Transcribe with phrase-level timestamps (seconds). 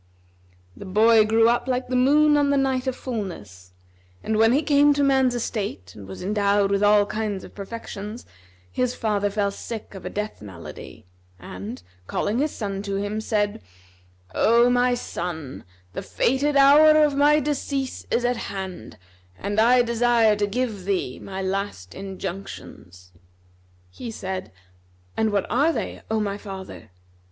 [0.75, 3.71] The boy grew up like the moon on the night of fulness;
[4.23, 8.25] and when he came to man's estate and was endowed with all kinds of perfections,
[8.71, 11.05] his father fell sick of a death malady
[11.37, 13.61] and, calling his son to him, said,
[14.33, 18.97] "O my son, the fated hour of my decease is at hand,
[19.37, 23.11] and I desire to give thee my last injunctions."
[23.91, 24.49] He asked,
[25.15, 26.89] "And what are they, O my father?"